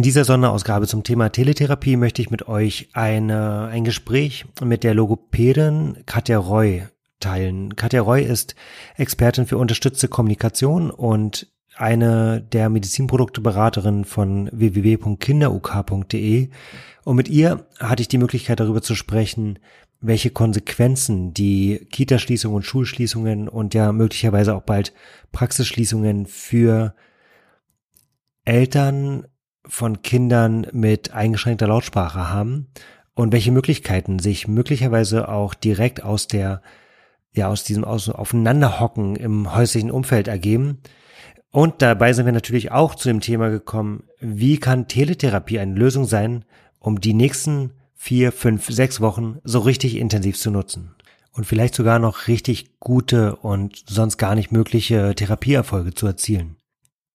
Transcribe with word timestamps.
In 0.00 0.04
dieser 0.04 0.24
Sonderausgabe 0.24 0.86
zum 0.86 1.02
Thema 1.02 1.28
Teletherapie 1.28 1.98
möchte 1.98 2.22
ich 2.22 2.30
mit 2.30 2.48
euch 2.48 2.88
eine, 2.94 3.66
ein 3.66 3.84
Gespräch 3.84 4.46
mit 4.64 4.82
der 4.82 4.94
Logopädin 4.94 6.04
Katja 6.06 6.38
Roy 6.38 6.86
teilen. 7.20 7.76
Katja 7.76 8.00
Roy 8.00 8.24
ist 8.24 8.54
Expertin 8.96 9.44
für 9.44 9.58
unterstützte 9.58 10.08
Kommunikation 10.08 10.90
und 10.90 11.48
eine 11.76 12.40
der 12.40 12.70
Medizinprodukteberaterin 12.70 14.06
von 14.06 14.48
www.kinderuk.de. 14.54 16.48
Und 17.04 17.16
mit 17.16 17.28
ihr 17.28 17.66
hatte 17.78 18.00
ich 18.00 18.08
die 18.08 18.16
Möglichkeit 18.16 18.58
darüber 18.58 18.80
zu 18.80 18.94
sprechen, 18.94 19.58
welche 20.00 20.30
Konsequenzen 20.30 21.34
die 21.34 21.86
Kitaschließungen 21.90 22.56
und 22.56 22.62
Schulschließungen 22.62 23.50
und 23.50 23.74
ja 23.74 23.92
möglicherweise 23.92 24.54
auch 24.54 24.62
bald 24.62 24.94
Praxisschließungen 25.30 26.24
für 26.24 26.94
Eltern 28.46 29.26
von 29.70 30.02
Kindern 30.02 30.66
mit 30.72 31.12
eingeschränkter 31.12 31.68
Lautsprache 31.68 32.28
haben 32.28 32.66
und 33.14 33.32
welche 33.32 33.52
Möglichkeiten 33.52 34.18
sich 34.18 34.48
möglicherweise 34.48 35.28
auch 35.28 35.54
direkt 35.54 36.02
aus 36.02 36.26
der 36.26 36.62
ja 37.32 37.48
aus 37.48 37.64
diesem 37.64 37.84
aus 37.84 38.08
Aufeinanderhocken 38.08 39.16
im 39.16 39.54
häuslichen 39.54 39.90
Umfeld 39.90 40.28
ergeben. 40.28 40.78
Und 41.52 41.82
dabei 41.82 42.12
sind 42.12 42.26
wir 42.26 42.32
natürlich 42.32 42.70
auch 42.70 42.94
zu 42.94 43.08
dem 43.08 43.20
Thema 43.20 43.48
gekommen, 43.48 44.04
wie 44.20 44.58
kann 44.58 44.88
Teletherapie 44.88 45.58
eine 45.58 45.74
Lösung 45.74 46.04
sein, 46.04 46.44
um 46.78 47.00
die 47.00 47.14
nächsten 47.14 47.72
vier, 47.94 48.32
fünf, 48.32 48.66
sechs 48.66 49.00
Wochen 49.00 49.38
so 49.44 49.60
richtig 49.60 49.96
intensiv 49.96 50.38
zu 50.38 50.50
nutzen 50.50 50.94
und 51.32 51.44
vielleicht 51.44 51.74
sogar 51.74 51.98
noch 51.98 52.28
richtig 52.28 52.78
gute 52.80 53.36
und 53.36 53.84
sonst 53.88 54.16
gar 54.16 54.34
nicht 54.34 54.52
mögliche 54.52 55.14
Therapieerfolge 55.14 55.94
zu 55.94 56.06
erzielen. 56.06 56.56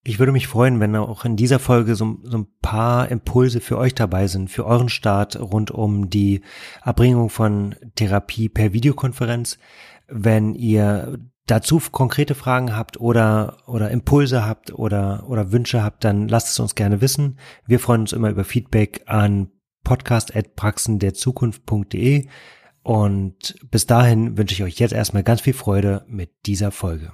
Ich 0.08 0.20
würde 0.20 0.30
mich 0.30 0.46
freuen, 0.46 0.78
wenn 0.78 0.94
auch 0.94 1.24
in 1.24 1.34
dieser 1.34 1.58
Folge 1.58 1.96
so, 1.96 2.18
so, 2.22 2.38
ein 2.38 2.46
paar 2.62 3.10
Impulse 3.10 3.60
für 3.60 3.76
euch 3.76 3.92
dabei 3.92 4.28
sind, 4.28 4.48
für 4.48 4.64
euren 4.64 4.88
Start 4.88 5.34
rund 5.34 5.72
um 5.72 6.10
die 6.10 6.42
Erbringung 6.84 7.28
von 7.28 7.74
Therapie 7.96 8.48
per 8.48 8.72
Videokonferenz. 8.72 9.58
Wenn 10.06 10.54
ihr 10.54 11.18
dazu 11.46 11.82
konkrete 11.90 12.36
Fragen 12.36 12.76
habt 12.76 13.00
oder, 13.00 13.56
oder 13.66 13.90
Impulse 13.90 14.46
habt 14.46 14.72
oder, 14.72 15.28
oder 15.28 15.50
Wünsche 15.50 15.82
habt, 15.82 16.04
dann 16.04 16.28
lasst 16.28 16.50
es 16.50 16.60
uns 16.60 16.76
gerne 16.76 17.00
wissen. 17.00 17.40
Wir 17.66 17.80
freuen 17.80 18.02
uns 18.02 18.12
immer 18.12 18.30
über 18.30 18.44
Feedback 18.44 19.02
an 19.06 19.48
podcast.praxenderzukunft.de 19.82 22.28
und 22.84 23.56
bis 23.72 23.86
dahin 23.86 24.38
wünsche 24.38 24.54
ich 24.54 24.62
euch 24.62 24.78
jetzt 24.78 24.94
erstmal 24.94 25.24
ganz 25.24 25.40
viel 25.40 25.54
Freude 25.54 26.04
mit 26.06 26.30
dieser 26.46 26.70
Folge. 26.70 27.10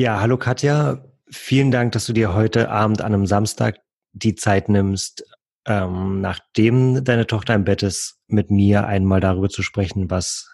Ja, 0.00 0.18
hallo 0.18 0.38
Katja. 0.38 1.04
Vielen 1.30 1.70
Dank, 1.70 1.92
dass 1.92 2.06
du 2.06 2.14
dir 2.14 2.32
heute 2.32 2.70
Abend 2.70 3.02
an 3.02 3.12
einem 3.12 3.26
Samstag 3.26 3.82
die 4.14 4.34
Zeit 4.34 4.70
nimmst, 4.70 5.26
ähm, 5.66 6.22
nachdem 6.22 7.04
deine 7.04 7.26
Tochter 7.26 7.54
im 7.54 7.64
Bett 7.64 7.82
ist, 7.82 8.18
mit 8.26 8.50
mir 8.50 8.86
einmal 8.86 9.20
darüber 9.20 9.50
zu 9.50 9.62
sprechen, 9.62 10.08
was 10.08 10.50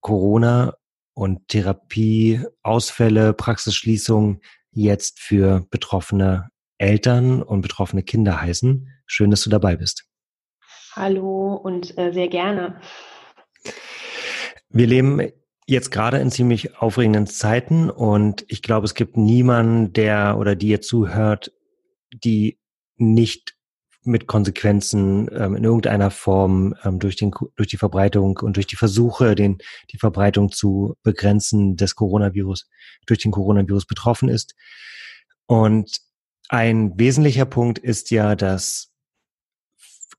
Corona 0.00 0.74
und 1.14 1.48
Therapieausfälle, 1.48 3.32
Praxisschließungen 3.32 4.42
jetzt 4.70 5.18
für 5.18 5.66
betroffene 5.70 6.50
Eltern 6.76 7.42
und 7.42 7.62
betroffene 7.62 8.02
Kinder 8.02 8.42
heißen. 8.42 8.86
Schön, 9.06 9.30
dass 9.30 9.40
du 9.40 9.48
dabei 9.48 9.76
bist. 9.76 10.04
Hallo 10.92 11.54
und 11.54 11.96
äh, 11.96 12.12
sehr 12.12 12.28
gerne. 12.28 12.78
Wir 14.68 14.86
leben 14.86 15.20
jetzt 15.70 15.90
gerade 15.90 16.18
in 16.18 16.30
ziemlich 16.30 16.76
aufregenden 16.78 17.26
Zeiten 17.26 17.90
und 17.90 18.44
ich 18.48 18.60
glaube, 18.60 18.84
es 18.84 18.94
gibt 18.94 19.16
niemanden, 19.16 19.92
der 19.92 20.36
oder 20.38 20.56
die 20.56 20.68
jetzt 20.68 20.88
zuhört, 20.88 21.52
die 22.12 22.58
nicht 22.96 23.54
mit 24.02 24.26
Konsequenzen 24.26 25.28
ähm, 25.32 25.54
in 25.54 25.64
irgendeiner 25.64 26.10
Form 26.10 26.74
ähm, 26.84 26.98
durch, 26.98 27.16
den, 27.16 27.30
durch 27.54 27.68
die 27.68 27.76
Verbreitung 27.76 28.38
und 28.38 28.56
durch 28.56 28.66
die 28.66 28.76
Versuche, 28.76 29.34
den, 29.34 29.58
die 29.92 29.98
Verbreitung 29.98 30.50
zu 30.50 30.96
begrenzen 31.02 31.76
des 31.76 31.94
Coronavirus, 31.94 32.68
durch 33.06 33.20
den 33.20 33.30
Coronavirus 33.30 33.86
betroffen 33.86 34.28
ist. 34.28 34.54
Und 35.46 35.98
ein 36.48 36.98
wesentlicher 36.98 37.44
Punkt 37.44 37.78
ist 37.78 38.10
ja, 38.10 38.34
dass 38.34 38.89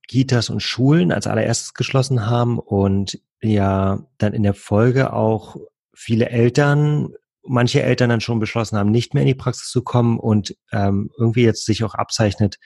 Kitas 0.08 0.50
und 0.50 0.62
Schulen 0.62 1.12
als 1.12 1.28
allererstes 1.28 1.74
geschlossen 1.74 2.28
haben 2.28 2.60
und 2.60 3.20
ja 3.42 4.06
dann 4.18 4.34
in 4.34 4.44
der 4.44 4.54
Folge 4.54 5.14
auch 5.14 5.58
viele 5.94 6.30
Eltern, 6.30 7.14
manche 7.44 7.82
Eltern 7.82 8.10
dann 8.10 8.22
schon 8.22 8.40
beschlossen 8.40 8.78
haben, 8.78 8.92
nicht 8.92 9.14
mehr 9.14 9.24
in 9.24 9.28
die 9.28 9.36
Praxis 9.36 9.70
zu 9.70 9.84
kommen 9.84 10.20
und 10.20 10.56
ähm, 10.72 11.10
irgendwie 11.18 11.44
jetzt 11.44 11.66
sich 11.66 11.84
auch 11.84 11.96
abzeichnet, 11.96 12.60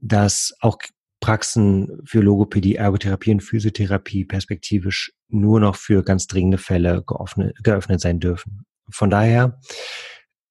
dass 0.00 0.54
auch 0.60 0.78
Praxen 1.20 2.02
für 2.04 2.20
Logopädie, 2.20 2.76
Ergotherapie 2.76 3.32
und 3.32 3.40
Physiotherapie 3.40 4.26
perspektivisch 4.26 5.12
nur 5.28 5.58
noch 5.58 5.76
für 5.76 6.02
ganz 6.02 6.26
dringende 6.26 6.58
Fälle 6.58 7.02
geöffnet, 7.06 7.56
geöffnet 7.62 8.00
sein 8.00 8.20
dürfen. 8.20 8.66
Von 8.90 9.08
daher 9.08 9.58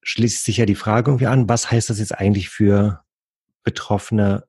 schließt 0.01 0.43
sich 0.43 0.57
ja 0.57 0.65
die 0.65 0.75
Frage 0.75 1.11
irgendwie 1.11 1.27
an, 1.27 1.47
was 1.47 1.69
heißt 1.69 1.89
das 1.89 1.99
jetzt 1.99 2.17
eigentlich 2.17 2.49
für 2.49 3.03
betroffene 3.63 4.45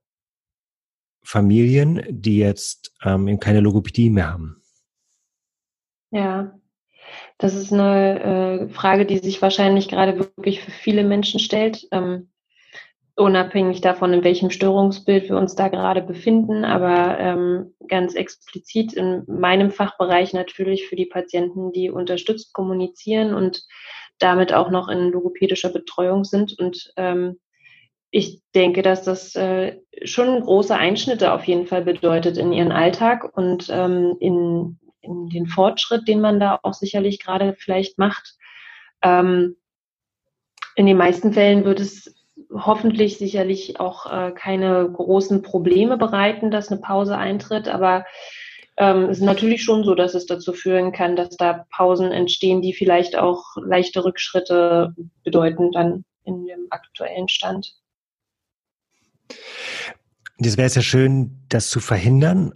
Familien, 1.24 2.02
die 2.08 2.38
jetzt 2.38 2.94
ähm, 3.04 3.28
eben 3.28 3.40
keine 3.40 3.60
Logopädie 3.60 4.10
mehr 4.10 4.32
haben? 4.32 4.62
Ja, 6.10 6.54
das 7.38 7.54
ist 7.54 7.72
eine 7.72 8.68
äh, 8.68 8.68
Frage, 8.68 9.06
die 9.06 9.18
sich 9.18 9.42
wahrscheinlich 9.42 9.88
gerade 9.88 10.18
wirklich 10.18 10.60
für 10.60 10.70
viele 10.70 11.02
Menschen 11.02 11.40
stellt, 11.40 11.88
ähm, 11.90 12.30
unabhängig 13.16 13.80
davon, 13.80 14.12
in 14.12 14.24
welchem 14.24 14.50
Störungsbild 14.50 15.28
wir 15.28 15.36
uns 15.36 15.54
da 15.54 15.68
gerade 15.68 16.02
befinden, 16.02 16.64
aber 16.64 17.18
ähm, 17.18 17.74
ganz 17.88 18.14
explizit 18.14 18.92
in 18.92 19.22
meinem 19.26 19.70
Fachbereich 19.70 20.32
natürlich 20.32 20.88
für 20.88 20.96
die 20.96 21.06
Patienten, 21.06 21.72
die 21.72 21.90
unterstützt 21.90 22.52
kommunizieren 22.52 23.34
und 23.34 23.64
damit 24.18 24.52
auch 24.52 24.70
noch 24.70 24.88
in 24.88 25.10
logopädischer 25.10 25.70
Betreuung 25.70 26.24
sind. 26.24 26.58
Und 26.58 26.92
ähm, 26.96 27.38
ich 28.16 28.40
denke, 28.54 28.82
dass 28.82 29.02
das 29.02 29.34
äh, 29.34 29.80
schon 30.04 30.40
große 30.40 30.74
Einschnitte 30.74 31.32
auf 31.32 31.44
jeden 31.44 31.66
Fall 31.66 31.82
bedeutet 31.82 32.36
in 32.36 32.52
ihren 32.52 32.70
Alltag 32.70 33.36
und 33.36 33.68
ähm, 33.70 34.16
in 34.20 34.78
in 35.04 35.28
den 35.28 35.46
Fortschritt, 35.46 36.08
den 36.08 36.20
man 36.20 36.40
da 36.40 36.58
auch 36.62 36.74
sicherlich 36.74 37.20
gerade 37.20 37.54
vielleicht 37.58 37.98
macht. 37.98 38.36
Ähm, 39.02 39.56
in 40.76 40.86
den 40.86 40.96
meisten 40.96 41.32
Fällen 41.32 41.64
wird 41.64 41.80
es 41.80 42.14
hoffentlich 42.52 43.18
sicherlich 43.18 43.78
auch 43.80 44.10
äh, 44.10 44.32
keine 44.32 44.90
großen 44.90 45.42
Probleme 45.42 45.96
bereiten, 45.96 46.50
dass 46.50 46.70
eine 46.70 46.80
Pause 46.80 47.16
eintritt, 47.16 47.68
aber 47.68 48.04
ähm, 48.76 49.04
es 49.04 49.18
ist 49.18 49.24
natürlich 49.24 49.62
schon 49.62 49.84
so, 49.84 49.94
dass 49.94 50.14
es 50.14 50.26
dazu 50.26 50.52
führen 50.52 50.90
kann, 50.90 51.14
dass 51.14 51.36
da 51.36 51.64
Pausen 51.70 52.10
entstehen, 52.10 52.60
die 52.60 52.74
vielleicht 52.74 53.16
auch 53.16 53.44
leichte 53.56 54.04
Rückschritte 54.04 54.94
bedeuten 55.22 55.70
dann 55.70 56.04
in 56.24 56.46
dem 56.46 56.66
aktuellen 56.70 57.28
Stand. 57.28 57.74
Das 60.38 60.56
wäre 60.56 60.68
ja 60.68 60.82
schön, 60.82 61.44
das 61.48 61.70
zu 61.70 61.80
verhindern 61.80 62.52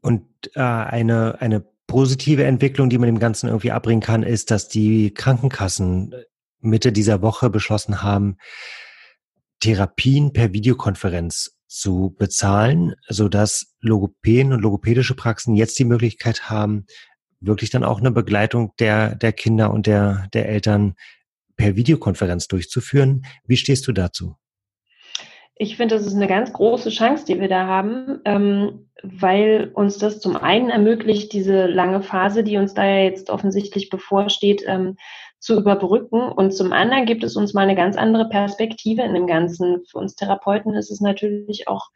und 0.00 0.26
äh, 0.54 0.60
eine, 0.60 1.40
eine 1.40 1.64
positive 1.86 2.44
Entwicklung, 2.44 2.88
die 2.88 2.98
man 2.98 3.06
dem 3.06 3.18
Ganzen 3.18 3.48
irgendwie 3.48 3.72
abbringen 3.72 4.00
kann, 4.00 4.22
ist, 4.22 4.50
dass 4.50 4.68
die 4.68 5.12
Krankenkassen 5.12 6.14
Mitte 6.60 6.92
dieser 6.92 7.22
Woche 7.22 7.50
beschlossen 7.50 8.02
haben, 8.02 8.36
Therapien 9.60 10.32
per 10.32 10.52
Videokonferenz 10.52 11.56
zu 11.68 12.14
bezahlen, 12.18 12.94
so 13.08 13.28
dass 13.28 13.74
Logopäden 13.80 14.52
und 14.52 14.60
logopädische 14.60 15.14
Praxen 15.14 15.54
jetzt 15.54 15.78
die 15.78 15.84
Möglichkeit 15.84 16.50
haben, 16.50 16.86
wirklich 17.40 17.70
dann 17.70 17.84
auch 17.84 17.98
eine 17.98 18.10
Begleitung 18.10 18.72
der, 18.78 19.14
der 19.14 19.32
Kinder 19.32 19.72
und 19.72 19.86
der, 19.86 20.28
der 20.32 20.48
Eltern 20.48 20.94
per 21.56 21.76
Videokonferenz 21.76 22.48
durchzuführen. 22.48 23.24
Wie 23.46 23.56
stehst 23.56 23.86
du 23.86 23.92
dazu? 23.92 24.36
Ich 25.62 25.76
finde, 25.76 25.94
das 25.94 26.04
ist 26.04 26.16
eine 26.16 26.26
ganz 26.26 26.52
große 26.52 26.90
Chance, 26.90 27.24
die 27.24 27.40
wir 27.40 27.46
da 27.46 27.68
haben, 27.68 28.20
ähm, 28.24 28.90
weil 29.04 29.70
uns 29.74 29.96
das 29.96 30.18
zum 30.18 30.36
einen 30.36 30.70
ermöglicht, 30.70 31.32
diese 31.32 31.66
lange 31.66 32.02
Phase, 32.02 32.42
die 32.42 32.56
uns 32.56 32.74
da 32.74 32.84
ja 32.84 33.04
jetzt 33.04 33.30
offensichtlich 33.30 33.88
bevorsteht, 33.88 34.64
ähm, 34.66 34.96
zu 35.38 35.56
überbrücken. 35.56 36.20
Und 36.20 36.50
zum 36.52 36.72
anderen 36.72 37.06
gibt 37.06 37.22
es 37.22 37.36
uns 37.36 37.54
mal 37.54 37.60
eine 37.60 37.76
ganz 37.76 37.96
andere 37.96 38.28
Perspektive 38.28 39.02
in 39.02 39.14
dem 39.14 39.28
Ganzen. 39.28 39.84
Für 39.88 39.98
uns 39.98 40.16
Therapeuten 40.16 40.74
ist 40.74 40.90
es 40.90 41.00
natürlich 41.00 41.68
auch 41.68 41.90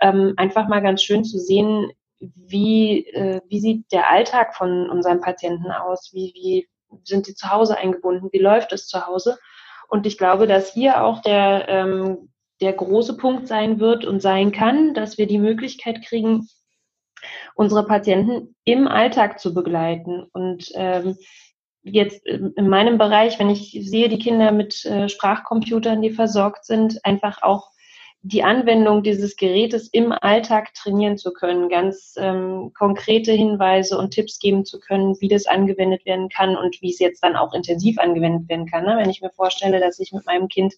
ähm, 0.00 0.34
einfach 0.36 0.66
mal 0.66 0.82
ganz 0.82 1.00
schön 1.04 1.22
zu 1.22 1.38
sehen, 1.38 1.92
wie, 2.18 3.06
äh, 3.06 3.40
wie 3.46 3.60
sieht 3.60 3.84
der 3.92 4.10
Alltag 4.10 4.56
von 4.56 4.90
unseren 4.90 5.20
Patienten 5.20 5.70
aus? 5.70 6.10
Wie, 6.12 6.32
wie 6.34 6.68
sind 7.04 7.28
die 7.28 7.34
zu 7.34 7.52
Hause 7.52 7.78
eingebunden? 7.78 8.30
Wie 8.32 8.40
läuft 8.40 8.72
es 8.72 8.88
zu 8.88 9.06
Hause? 9.06 9.38
Und 9.88 10.06
ich 10.06 10.18
glaube, 10.18 10.48
dass 10.48 10.72
hier 10.72 11.04
auch 11.04 11.22
der, 11.22 11.68
ähm, 11.68 12.31
der 12.62 12.72
große 12.72 13.16
Punkt 13.16 13.48
sein 13.48 13.80
wird 13.80 14.04
und 14.04 14.22
sein 14.22 14.52
kann, 14.52 14.94
dass 14.94 15.18
wir 15.18 15.26
die 15.26 15.38
Möglichkeit 15.38 16.02
kriegen, 16.02 16.48
unsere 17.54 17.84
Patienten 17.86 18.54
im 18.64 18.88
Alltag 18.88 19.38
zu 19.38 19.52
begleiten. 19.52 20.24
Und 20.32 20.70
ähm, 20.74 21.16
jetzt 21.82 22.24
in 22.26 22.68
meinem 22.68 22.98
Bereich, 22.98 23.38
wenn 23.38 23.50
ich 23.50 23.76
sehe, 23.82 24.08
die 24.08 24.18
Kinder 24.18 24.52
mit 24.52 24.84
äh, 24.84 25.08
Sprachcomputern, 25.08 26.00
die 26.00 26.10
versorgt 26.10 26.64
sind, 26.64 27.04
einfach 27.04 27.42
auch 27.42 27.72
die 28.24 28.44
Anwendung 28.44 29.02
dieses 29.02 29.34
Gerätes 29.34 29.88
im 29.88 30.12
Alltag 30.12 30.72
trainieren 30.74 31.18
zu 31.18 31.32
können, 31.32 31.68
ganz 31.68 32.14
ähm, 32.16 32.70
konkrete 32.72 33.32
Hinweise 33.32 33.98
und 33.98 34.12
Tipps 34.12 34.38
geben 34.38 34.64
zu 34.64 34.78
können, 34.78 35.20
wie 35.20 35.26
das 35.26 35.46
angewendet 35.46 36.06
werden 36.06 36.28
kann 36.28 36.56
und 36.56 36.80
wie 36.80 36.90
es 36.90 37.00
jetzt 37.00 37.24
dann 37.24 37.34
auch 37.34 37.52
intensiv 37.52 37.98
angewendet 37.98 38.48
werden 38.48 38.70
kann. 38.70 38.84
Ne? 38.84 38.96
Wenn 38.96 39.10
ich 39.10 39.22
mir 39.22 39.30
vorstelle, 39.30 39.80
dass 39.80 39.98
ich 39.98 40.12
mit 40.12 40.24
meinem 40.24 40.46
Kind 40.46 40.74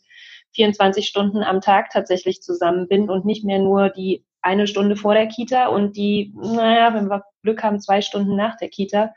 24 0.54 1.06
Stunden 1.06 1.42
am 1.42 1.60
Tag 1.60 1.90
tatsächlich 1.90 2.42
zusammen 2.42 2.88
bin 2.88 3.10
und 3.10 3.24
nicht 3.24 3.44
mehr 3.44 3.58
nur 3.58 3.90
die 3.90 4.24
eine 4.42 4.66
Stunde 4.66 4.96
vor 4.96 5.14
der 5.14 5.26
Kita 5.26 5.68
und 5.68 5.96
die, 5.96 6.34
naja, 6.36 6.92
wenn 6.94 7.08
wir 7.08 7.24
Glück 7.42 7.62
haben, 7.62 7.80
zwei 7.80 8.02
Stunden 8.02 8.36
nach 8.36 8.56
der 8.58 8.68
Kita, 8.68 9.14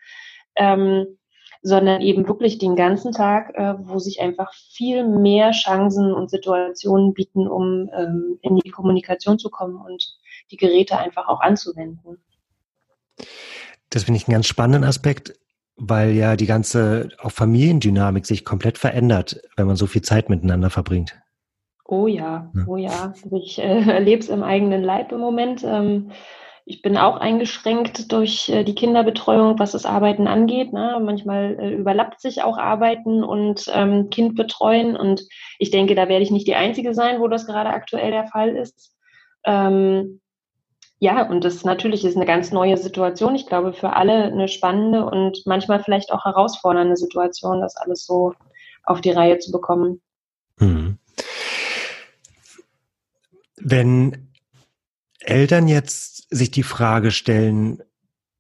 ähm, 0.56 1.18
sondern 1.62 2.02
eben 2.02 2.28
wirklich 2.28 2.60
den 2.60 2.76
ganzen 2.76 3.12
Tag, 3.12 3.54
äh, 3.56 3.74
wo 3.80 4.00
sich 4.00 4.22
einfach 4.22 4.54
viel 4.54 5.06
mehr 5.06 5.52
Chancen 5.52 6.14
und 6.14 6.30
Situationen 6.30 7.14
bieten, 7.14 7.48
um 7.48 7.90
ähm, 7.94 8.40
in 8.42 8.56
die 8.58 8.70
Kommunikation 8.70 9.38
zu 9.38 9.50
kommen 9.50 9.76
und 9.76 10.18
die 10.52 10.58
Geräte 10.58 10.98
einfach 10.98 11.28
auch 11.28 11.42
anzuwenden. 11.42 12.22
Das 13.90 14.04
finde 14.04 14.18
ich 14.18 14.28
einen 14.28 14.34
ganz 14.34 14.48
spannenden 14.48 14.84
Aspekt, 14.84 15.34
weil 15.76 16.12
ja 16.12 16.36
die 16.36 16.46
ganze 16.46 17.10
auch 17.20 17.32
Familiendynamik 17.32 18.26
sich 18.26 18.46
komplett 18.46 18.78
verändert, 18.78 19.42
wenn 19.56 19.68
man 19.68 19.76
so 19.76 19.88
viel 19.88 20.02
Zeit 20.02 20.30
miteinander 20.30 20.70
verbringt. 20.70 21.20
Oh 21.88 22.08
ja, 22.08 22.52
oh 22.68 22.76
ja. 22.76 23.14
Also 23.14 23.36
ich 23.38 23.60
äh, 23.60 23.82
erlebe 23.90 24.22
es 24.22 24.30
im 24.30 24.44
eigenen 24.44 24.84
Leib 24.84 25.12
im 25.12 25.20
Moment. 25.20 25.64
Ähm, 25.64 26.12
ich 26.66 26.82
bin 26.82 26.98
auch 26.98 27.16
eingeschränkt 27.16 28.12
durch 28.12 28.50
äh, 28.50 28.66
die 28.66 28.76
Kinderbetreuung, 28.76 29.58
was 29.58 29.72
das 29.72 29.86
Arbeiten 29.86 30.28
angeht. 30.28 30.74
Ne? 30.74 31.00
Manchmal 31.02 31.58
äh, 31.58 31.74
überlappt 31.74 32.20
sich 32.20 32.44
auch 32.44 32.58
Arbeiten 32.58 33.24
und 33.24 33.72
ähm, 33.74 34.10
Kind 34.10 34.36
betreuen. 34.36 34.98
Und 34.98 35.24
ich 35.60 35.72
denke, 35.72 35.96
da 35.96 36.10
werde 36.10 36.24
ich 36.24 36.32
nicht 36.32 36.46
die 36.46 36.56
Einzige 36.56 36.94
sein, 36.94 37.22
wo 37.22 37.30
das 37.30 37.48
gerade 37.48 37.70
aktuell 37.70 38.12
der 38.12 38.28
Fall 38.28 38.58
ist. 38.58 38.94
Ähm, 39.46 40.20
ja, 41.00 41.30
und 41.30 41.46
das 41.46 41.64
natürlich 41.64 42.04
ist 42.04 42.18
eine 42.18 42.26
ganz 42.26 42.52
neue 42.52 42.76
Situation. 42.76 43.36
Ich 43.36 43.46
glaube, 43.46 43.72
für 43.72 43.94
alle 43.94 44.26
eine 44.26 44.50
spannende 44.50 45.06
und 45.06 45.44
manchmal 45.46 45.82
vielleicht 45.82 46.12
auch 46.12 46.26
herausfordernde 46.26 46.98
Situation, 46.98 47.62
das 47.62 47.78
alles 47.78 48.06
so 48.06 48.34
auf 48.84 49.00
die 49.00 49.12
Reihe 49.12 49.38
zu 49.38 49.52
bekommen. 49.52 50.02
Hm. 50.58 50.87
Wenn 53.60 54.32
Eltern 55.20 55.68
jetzt 55.68 56.28
sich 56.30 56.52
die 56.52 56.64
Frage 56.64 57.12
stellen, 57.12 57.82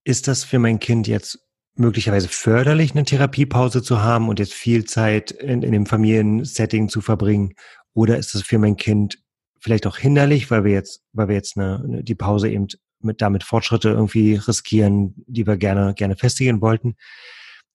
ist 0.04 0.28
das 0.28 0.44
für 0.44 0.60
mein 0.60 0.80
Kind 0.80 1.08
jetzt 1.08 1.40
möglicherweise 1.75 2.28
förderlich, 2.28 2.92
eine 2.92 3.04
Therapiepause 3.04 3.84
zu 3.84 4.02
haben 4.02 4.30
und 4.30 4.40
jetzt 4.40 4.54
viel 4.54 4.86
Zeit 4.86 5.31
in, 5.31 5.64
in 5.64 5.72
dem 5.72 5.86
Familiensetting 5.86 6.90
zu 6.90 7.02
verbringen? 7.02 7.54
Oder 7.94 8.18
ist 8.18 8.36
das 8.36 8.44
für 8.44 8.58
mein 8.58 8.78
Kind 8.78 9.18
vielleicht 9.60 9.88
auch 9.88 9.98
hinderlich, 9.98 10.50
weil 10.52 10.64
wir 10.64 10.72
jetzt, 10.72 11.04
weil 11.14 11.28
wir 11.28 11.36
jetzt 11.36 11.58
eine, 11.58 12.04
die 12.04 12.16
Pause 12.16 12.50
eben 12.50 12.68
mit 13.00 13.22
damit 13.22 13.44
Fortschritte 13.44 13.90
irgendwie 13.90 14.36
riskieren, 14.36 15.14
die 15.28 15.46
wir 15.46 15.58
gerne, 15.58 15.94
gerne 15.94 16.16
festigen 16.16 16.62
wollten? 16.62 16.96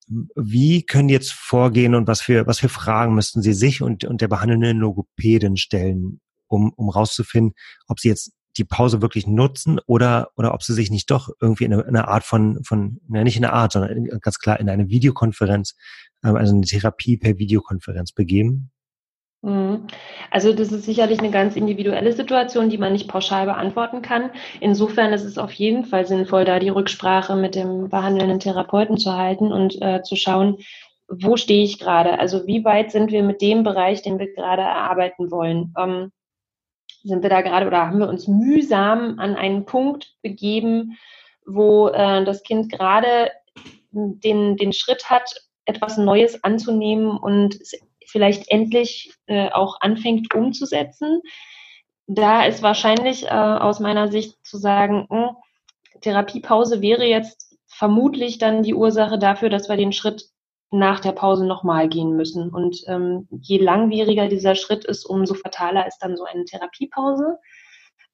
Wie 0.08 0.84
können 0.84 1.08
die 1.08 1.14
jetzt 1.14 1.32
vorgehen 1.32 1.94
und 1.94 2.06
was 2.06 2.20
für, 2.20 2.46
was 2.46 2.58
für 2.58 2.68
Fragen 2.68 3.14
müssten 3.14 3.40
sie 3.42 3.52
sich 3.52 3.82
und, 3.82 4.04
und 4.04 4.20
der 4.20 4.28
behandelnden 4.28 4.78
Logopädin 4.78 5.56
stellen, 5.56 6.20
um, 6.52 6.72
um 6.76 6.88
rauszufinden, 6.88 7.54
ob 7.88 8.00
sie 8.00 8.08
jetzt 8.08 8.32
die 8.56 8.64
Pause 8.64 9.00
wirklich 9.00 9.26
nutzen 9.26 9.80
oder, 9.86 10.30
oder 10.36 10.54
ob 10.54 10.62
sie 10.62 10.74
sich 10.74 10.90
nicht 10.90 11.10
doch 11.10 11.30
irgendwie 11.40 11.64
in 11.64 11.72
eine, 11.72 11.82
in 11.82 11.88
eine 11.88 12.08
Art 12.08 12.24
von, 12.24 12.62
von, 12.64 13.00
ja, 13.12 13.24
nicht 13.24 13.36
in 13.36 13.44
eine 13.44 13.54
Art, 13.54 13.72
sondern 13.72 14.04
ganz 14.20 14.38
klar 14.38 14.60
in 14.60 14.68
eine 14.68 14.88
Videokonferenz, 14.88 15.74
ähm, 16.24 16.36
also 16.36 16.54
eine 16.54 16.66
Therapie 16.66 17.16
per 17.16 17.38
Videokonferenz 17.38 18.12
begeben? 18.12 18.70
Mhm. 19.42 19.86
Also 20.30 20.52
das 20.52 20.70
ist 20.70 20.84
sicherlich 20.84 21.18
eine 21.18 21.30
ganz 21.30 21.56
individuelle 21.56 22.12
Situation, 22.12 22.70
die 22.70 22.78
man 22.78 22.92
nicht 22.92 23.08
pauschal 23.08 23.46
beantworten 23.46 24.02
kann. 24.02 24.30
Insofern 24.60 25.12
ist 25.12 25.24
es 25.24 25.38
auf 25.38 25.52
jeden 25.52 25.84
Fall 25.84 26.06
sinnvoll, 26.06 26.44
da 26.44 26.58
die 26.58 26.68
Rücksprache 26.68 27.34
mit 27.34 27.54
dem 27.54 27.88
behandelnden 27.88 28.38
Therapeuten 28.38 28.98
zu 28.98 29.14
halten 29.14 29.52
und 29.52 29.80
äh, 29.82 30.02
zu 30.02 30.14
schauen, 30.14 30.58
wo 31.08 31.36
stehe 31.36 31.64
ich 31.64 31.78
gerade? 31.78 32.18
Also 32.18 32.46
wie 32.46 32.64
weit 32.64 32.92
sind 32.92 33.10
wir 33.10 33.22
mit 33.22 33.42
dem 33.42 33.64
Bereich, 33.64 34.02
den 34.02 34.18
wir 34.18 34.32
gerade 34.32 34.62
erarbeiten 34.62 35.30
wollen? 35.30 35.74
Ähm, 35.78 36.12
sind 37.02 37.22
wir 37.22 37.30
da 37.30 37.40
gerade 37.40 37.66
oder 37.66 37.86
haben 37.86 37.98
wir 37.98 38.08
uns 38.08 38.28
mühsam 38.28 39.18
an 39.18 39.36
einen 39.36 39.64
Punkt 39.64 40.14
begeben, 40.22 40.98
wo 41.46 41.88
äh, 41.88 42.24
das 42.24 42.42
Kind 42.42 42.70
gerade 42.70 43.30
den, 43.90 44.56
den 44.56 44.72
Schritt 44.72 45.10
hat, 45.10 45.34
etwas 45.64 45.96
Neues 45.96 46.42
anzunehmen 46.42 47.16
und 47.16 47.58
vielleicht 48.06 48.50
endlich 48.50 49.12
äh, 49.26 49.50
auch 49.50 49.80
anfängt 49.80 50.34
umzusetzen. 50.34 51.20
Da 52.06 52.44
ist 52.44 52.62
wahrscheinlich 52.62 53.26
äh, 53.26 53.30
aus 53.30 53.80
meiner 53.80 54.08
Sicht 54.08 54.44
zu 54.44 54.58
sagen, 54.58 55.06
mh, 55.08 55.28
hm, 55.28 55.36
Therapiepause 56.00 56.82
wäre 56.82 57.04
jetzt 57.04 57.56
vermutlich 57.66 58.38
dann 58.38 58.62
die 58.62 58.74
Ursache 58.74 59.18
dafür, 59.18 59.50
dass 59.50 59.68
wir 59.68 59.76
den 59.76 59.92
Schritt 59.92 60.26
nach 60.72 61.00
der 61.00 61.12
Pause 61.12 61.46
nochmal 61.46 61.88
gehen 61.88 62.16
müssen. 62.16 62.48
Und 62.48 62.82
ähm, 62.88 63.28
je 63.30 63.58
langwieriger 63.58 64.28
dieser 64.28 64.54
Schritt 64.54 64.84
ist, 64.84 65.04
umso 65.04 65.34
fataler 65.34 65.86
ist 65.86 65.98
dann 65.98 66.16
so 66.16 66.24
eine 66.24 66.44
Therapiepause. 66.44 67.38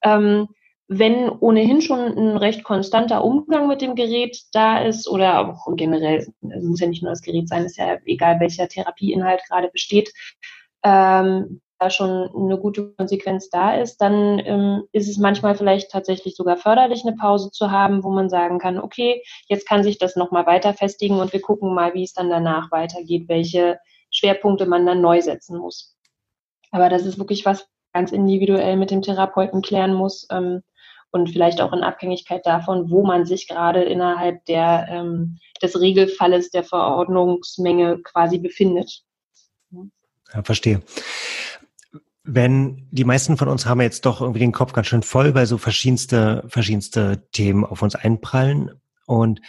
Ähm, 0.02 0.48
wenn 0.88 1.28
ohnehin 1.28 1.82
schon 1.82 2.00
ein 2.00 2.36
recht 2.36 2.64
konstanter 2.64 3.22
Umgang 3.22 3.68
mit 3.68 3.80
dem 3.80 3.94
Gerät 3.94 4.42
da 4.52 4.78
ist 4.78 5.06
oder 5.06 5.40
auch 5.40 5.68
generell, 5.76 6.26
es 6.50 6.64
muss 6.64 6.80
ja 6.80 6.88
nicht 6.88 7.02
nur 7.02 7.12
das 7.12 7.22
Gerät 7.22 7.48
sein, 7.48 7.64
ist 7.64 7.76
ja 7.76 7.98
egal, 8.06 8.40
welcher 8.40 8.68
Therapieinhalt 8.68 9.42
gerade 9.48 9.68
besteht, 9.68 10.10
ähm, 10.82 11.60
da 11.78 11.90
schon 11.90 12.30
eine 12.34 12.58
gute 12.58 12.92
Konsequenz 12.94 13.50
da 13.50 13.74
ist, 13.74 13.98
dann 13.98 14.40
ähm, 14.40 14.84
ist 14.92 15.08
es 15.08 15.18
manchmal 15.18 15.54
vielleicht 15.54 15.90
tatsächlich 15.90 16.34
sogar 16.36 16.56
förderlich, 16.56 17.04
eine 17.04 17.16
Pause 17.16 17.50
zu 17.50 17.70
haben, 17.70 18.02
wo 18.02 18.10
man 18.10 18.28
sagen 18.28 18.58
kann, 18.58 18.78
okay, 18.78 19.22
jetzt 19.46 19.66
kann 19.66 19.82
sich 19.82 19.98
das 19.98 20.16
nochmal 20.16 20.46
weiter 20.46 20.74
festigen 20.74 21.20
und 21.20 21.32
wir 21.32 21.40
gucken 21.40 21.74
mal, 21.74 21.94
wie 21.94 22.02
es 22.02 22.12
dann 22.12 22.30
danach 22.30 22.70
weitergeht, 22.72 23.28
welche 23.28 23.78
Schwerpunkte 24.10 24.66
man 24.66 24.86
dann 24.86 25.00
neu 25.00 25.20
setzen 25.20 25.58
muss. 25.58 25.96
Aber 26.70 26.88
das 26.88 27.06
ist 27.06 27.18
wirklich 27.18 27.46
was 27.46 27.68
ganz 27.92 28.12
individuell 28.12 28.76
mit 28.76 28.90
dem 28.90 29.02
Therapeuten 29.02 29.62
klären 29.62 29.94
muss 29.94 30.26
ähm, 30.30 30.62
und 31.10 31.30
vielleicht 31.30 31.60
auch 31.60 31.72
in 31.72 31.82
Abhängigkeit 31.82 32.44
davon, 32.44 32.90
wo 32.90 33.04
man 33.04 33.24
sich 33.24 33.48
gerade 33.48 33.82
innerhalb 33.82 34.44
der, 34.46 34.86
ähm, 34.90 35.38
des 35.62 35.80
Regelfalles 35.80 36.50
der 36.50 36.64
Verordnungsmenge 36.64 38.00
quasi 38.02 38.38
befindet. 38.38 39.04
Ja, 40.34 40.42
verstehe 40.42 40.82
wenn 42.30 42.86
die 42.90 43.04
meisten 43.04 43.38
von 43.38 43.48
uns 43.48 43.64
haben 43.64 43.80
jetzt 43.80 44.04
doch 44.04 44.20
irgendwie 44.20 44.40
den 44.40 44.52
Kopf 44.52 44.74
ganz 44.74 44.86
schön 44.86 45.02
voll, 45.02 45.34
weil 45.34 45.46
so 45.46 45.56
verschiedenste, 45.56 46.44
verschiedenste 46.48 47.26
Themen 47.32 47.64
auf 47.64 47.80
uns 47.80 47.94
einprallen. 47.94 48.70
Und 49.06 49.40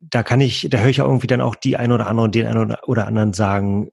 da 0.00 0.24
kann 0.24 0.40
ich, 0.40 0.66
da 0.70 0.78
höre 0.78 0.88
ich 0.88 1.00
auch 1.00 1.06
irgendwie 1.06 1.28
dann 1.28 1.40
auch 1.40 1.54
die 1.54 1.76
ein 1.76 1.92
oder 1.92 2.08
andere 2.08 2.24
und 2.24 2.34
den 2.34 2.48
einen 2.48 2.74
oder 2.84 3.06
anderen 3.06 3.32
sagen, 3.32 3.90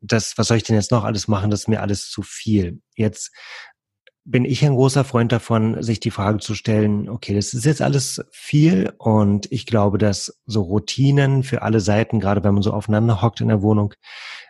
das, 0.00 0.38
was 0.38 0.48
soll 0.48 0.56
ich 0.56 0.62
denn 0.62 0.74
jetzt 0.74 0.90
noch 0.90 1.04
alles 1.04 1.28
machen? 1.28 1.50
Das 1.50 1.60
ist 1.60 1.68
mir 1.68 1.82
alles 1.82 2.08
zu 2.08 2.22
viel. 2.22 2.80
Jetzt 2.96 3.30
bin 4.24 4.46
ich 4.46 4.64
ein 4.64 4.74
großer 4.74 5.04
Freund 5.04 5.32
davon, 5.32 5.82
sich 5.82 6.00
die 6.00 6.10
Frage 6.10 6.38
zu 6.38 6.54
stellen, 6.54 7.10
okay, 7.10 7.34
das 7.34 7.52
ist 7.52 7.66
jetzt 7.66 7.82
alles 7.82 8.24
viel 8.30 8.94
und 8.96 9.52
ich 9.52 9.66
glaube, 9.66 9.98
dass 9.98 10.40
so 10.46 10.62
Routinen 10.62 11.42
für 11.42 11.60
alle 11.60 11.80
Seiten, 11.80 12.20
gerade 12.20 12.42
wenn 12.42 12.54
man 12.54 12.62
so 12.62 12.72
aufeinander 12.72 13.20
hockt 13.20 13.42
in 13.42 13.48
der 13.48 13.60
Wohnung, 13.60 13.92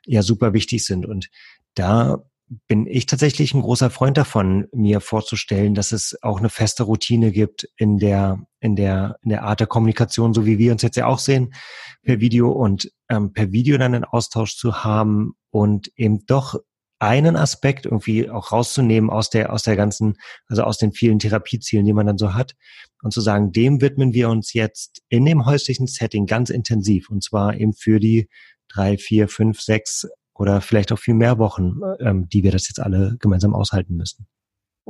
ja 0.06 0.22
super 0.22 0.52
wichtig 0.52 0.84
sind. 0.84 1.06
Und 1.06 1.28
da 1.74 2.22
bin 2.66 2.86
ich 2.86 3.06
tatsächlich 3.06 3.54
ein 3.54 3.62
großer 3.62 3.90
Freund 3.90 4.16
davon, 4.16 4.66
mir 4.72 5.00
vorzustellen, 5.00 5.74
dass 5.74 5.92
es 5.92 6.16
auch 6.22 6.38
eine 6.38 6.48
feste 6.48 6.82
Routine 6.82 7.32
gibt 7.32 7.68
in 7.76 7.98
der, 7.98 8.44
in 8.60 8.76
der, 8.76 9.16
in 9.22 9.30
der 9.30 9.44
Art 9.44 9.60
der 9.60 9.66
Kommunikation, 9.66 10.34
so 10.34 10.44
wie 10.44 10.58
wir 10.58 10.72
uns 10.72 10.82
jetzt 10.82 10.96
ja 10.96 11.06
auch 11.06 11.18
sehen, 11.18 11.54
per 12.02 12.20
Video 12.20 12.50
und 12.50 12.90
ähm, 13.08 13.32
per 13.32 13.52
Video 13.52 13.78
dann 13.78 13.94
einen 13.94 14.04
Austausch 14.04 14.56
zu 14.56 14.84
haben 14.84 15.34
und 15.50 15.90
eben 15.96 16.26
doch 16.26 16.56
einen 16.98 17.36
Aspekt 17.36 17.86
irgendwie 17.86 18.30
auch 18.30 18.52
rauszunehmen 18.52 19.10
aus 19.10 19.28
der, 19.28 19.52
aus 19.52 19.64
der 19.64 19.74
ganzen, 19.74 20.18
also 20.46 20.62
aus 20.62 20.78
den 20.78 20.92
vielen 20.92 21.18
Therapiezielen, 21.18 21.84
die 21.84 21.92
man 21.92 22.06
dann 22.06 22.18
so 22.18 22.34
hat 22.34 22.54
und 23.02 23.12
zu 23.12 23.20
sagen, 23.20 23.50
dem 23.50 23.80
widmen 23.80 24.12
wir 24.12 24.28
uns 24.28 24.52
jetzt 24.52 25.02
in 25.08 25.24
dem 25.24 25.44
häuslichen 25.44 25.88
Setting 25.88 26.26
ganz 26.26 26.48
intensiv 26.48 27.10
und 27.10 27.24
zwar 27.24 27.54
eben 27.56 27.72
für 27.72 27.98
die 27.98 28.28
drei, 28.68 28.98
vier, 28.98 29.28
fünf, 29.28 29.60
sechs 29.60 30.06
oder 30.34 30.60
vielleicht 30.60 30.92
auch 30.92 30.98
viel 30.98 31.14
mehr 31.14 31.38
Wochen, 31.38 31.80
ähm, 32.00 32.28
die 32.28 32.42
wir 32.42 32.52
das 32.52 32.68
jetzt 32.68 32.80
alle 32.80 33.16
gemeinsam 33.20 33.54
aushalten 33.54 33.96
müssen. 33.96 34.26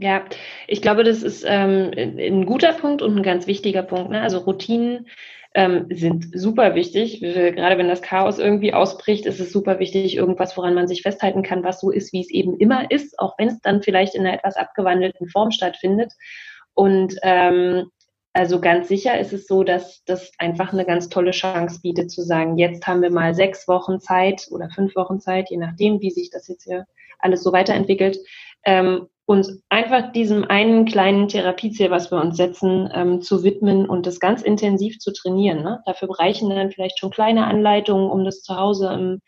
Ja, 0.01 0.25
ich 0.69 0.81
glaube, 0.81 1.05
das 1.05 1.23
ist 1.23 1.45
ähm, 1.47 1.91
ein 1.97 2.47
guter 2.47 2.73
Punkt 2.73 3.03
und 3.03 3.17
ein 3.17 3.23
ganz 3.23 3.47
wichtiger 3.47 3.83
Punkt. 3.83 4.11
Ne? 4.11 4.23
Also 4.23 4.39
Routinen 4.39 5.07
ähm, 5.55 5.87
sind 5.91 6.31
super 6.33 6.75
wichtig. 6.75 7.21
Gerade 7.21 7.77
wenn 7.77 7.89
das 7.89 8.01
Chaos 8.01 8.39
irgendwie 8.39 8.73
ausbricht, 8.73 9.27
ist 9.27 9.39
es 9.39 9.53
super 9.53 9.79
wichtig, 9.79 10.17
irgendwas, 10.17 10.57
woran 10.57 10.75
man 10.75 10.89
sich 10.89 11.03
festhalten 11.03 11.43
kann, 11.43 11.63
was 11.63 11.81
so 11.81 11.91
ist, 11.91 12.13
wie 12.13 12.23
es 12.23 12.31
eben 12.31 12.57
immer 12.57 12.91
ist, 12.91 13.19
auch 13.19 13.35
wenn 13.39 13.49
es 13.49 13.61
dann 13.61 13.83
vielleicht 13.83 14.15
in 14.15 14.23
einer 14.27 14.35
etwas 14.35 14.57
abgewandelten 14.57 15.29
Form 15.29 15.51
stattfindet. 15.51 16.13
Und 16.75 17.15
ähm, 17.23 17.91
also 18.33 18.61
ganz 18.61 18.89
sicher 18.89 19.19
ist 19.19 19.33
es 19.33 19.47
so, 19.47 19.63
dass 19.63 20.05
das 20.05 20.33
einfach 20.39 20.73
eine 20.73 20.87
ganz 20.87 21.09
tolle 21.09 21.33
Chance 21.33 21.81
bietet 21.83 22.11
zu 22.11 22.23
sagen, 22.23 22.57
jetzt 22.57 22.87
haben 22.87 23.03
wir 23.03 23.11
mal 23.11 23.35
sechs 23.35 23.69
Wochen 23.69 24.01
Zeit 24.01 24.49
oder 24.51 24.71
fünf 24.71 24.97
Wochen 24.97 25.21
Zeit, 25.21 25.51
je 25.51 25.59
nachdem, 25.59 26.01
wie 26.01 26.11
sich 26.11 26.31
das 26.31 26.49
jetzt 26.49 26.65
hier 26.65 26.87
alles 27.19 27.43
so 27.43 27.53
weiterentwickelt, 27.53 28.19
ähm, 28.65 29.09
uns 29.27 29.63
einfach 29.69 30.13
diesem 30.13 30.45
einen 30.45 30.85
kleinen 30.85 31.29
Therapieziel, 31.29 31.91
was 31.91 32.11
wir 32.11 32.21
uns 32.21 32.37
setzen, 32.37 32.91
ähm, 32.93 33.21
zu 33.21 33.45
widmen 33.45 33.89
und 33.89 34.07
das 34.07 34.19
ganz 34.19 34.43
intensiv 34.43 34.99
zu 34.99 35.13
trainieren. 35.13 35.63
Ne? 35.63 35.81
Dafür 35.87 36.09
reichen 36.19 36.51
dann 36.51 36.73
vielleicht 36.73 36.99
schon 36.99 37.11
kleine 37.11 37.47
Anleitungen, 37.47 38.11
um 38.11 38.25
das 38.25 38.43
zu 38.43 38.57
Hause 38.57 38.93
im, 38.93 39.21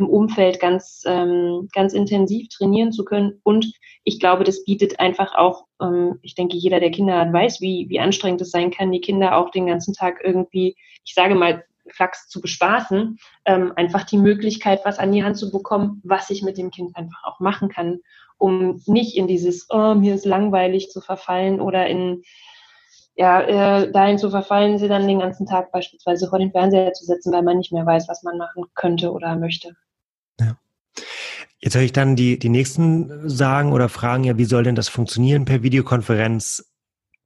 im 0.00 0.08
Umfeld 0.08 0.60
ganz, 0.60 1.02
ähm, 1.06 1.68
ganz 1.72 1.92
intensiv 1.92 2.48
trainieren 2.48 2.92
zu 2.92 3.04
können. 3.04 3.40
Und 3.42 3.72
ich 4.04 4.20
glaube, 4.20 4.44
das 4.44 4.64
bietet 4.64 5.00
einfach 5.00 5.34
auch, 5.34 5.66
ähm, 5.80 6.18
ich 6.22 6.34
denke, 6.34 6.56
jeder, 6.56 6.80
der 6.80 6.90
Kinder 6.90 7.18
hat, 7.18 7.32
weiß, 7.32 7.60
wie, 7.60 7.86
wie 7.88 8.00
anstrengend 8.00 8.40
es 8.40 8.50
sein 8.50 8.70
kann, 8.70 8.92
die 8.92 9.00
Kinder 9.00 9.36
auch 9.36 9.50
den 9.50 9.66
ganzen 9.66 9.94
Tag 9.94 10.20
irgendwie, 10.24 10.76
ich 11.04 11.14
sage 11.14 11.34
mal, 11.34 11.64
Flachs 11.88 12.28
zu 12.28 12.40
bespaßen, 12.40 13.18
ähm, 13.44 13.72
einfach 13.76 14.04
die 14.04 14.18
Möglichkeit, 14.18 14.80
was 14.84 14.98
an 14.98 15.12
die 15.12 15.24
Hand 15.24 15.36
zu 15.36 15.50
bekommen, 15.50 16.00
was 16.04 16.30
ich 16.30 16.42
mit 16.42 16.56
dem 16.56 16.70
Kind 16.70 16.96
einfach 16.96 17.24
auch 17.24 17.40
machen 17.40 17.68
kann, 17.68 18.00
um 18.38 18.80
nicht 18.86 19.16
in 19.16 19.26
dieses, 19.26 19.66
oh, 19.70 19.94
mir 19.94 20.14
ist 20.14 20.24
langweilig 20.24 20.90
zu 20.90 21.00
verfallen 21.00 21.60
oder 21.60 21.86
in, 21.86 22.22
ja, 23.14 23.40
äh, 23.42 23.92
dahin 23.92 24.18
zu 24.18 24.30
verfallen, 24.30 24.78
sie 24.78 24.88
dann 24.88 25.06
den 25.06 25.18
ganzen 25.18 25.46
Tag 25.46 25.70
beispielsweise 25.72 26.28
vor 26.28 26.38
den 26.38 26.50
Fernseher 26.50 26.92
zu 26.92 27.04
setzen, 27.04 27.32
weil 27.32 27.42
man 27.42 27.58
nicht 27.58 27.72
mehr 27.72 27.84
weiß, 27.84 28.08
was 28.08 28.22
man 28.22 28.38
machen 28.38 28.64
könnte 28.74 29.12
oder 29.12 29.36
möchte. 29.36 29.76
Ja. 30.40 30.56
Jetzt 31.60 31.74
höre 31.74 31.82
ich 31.82 31.92
dann 31.92 32.16
die, 32.16 32.38
die 32.38 32.48
nächsten 32.48 33.28
sagen 33.28 33.72
oder 33.72 33.88
fragen, 33.88 34.24
ja, 34.24 34.38
wie 34.38 34.44
soll 34.44 34.64
denn 34.64 34.74
das 34.74 34.88
funktionieren 34.88 35.44
per 35.44 35.62
Videokonferenz? 35.62 36.72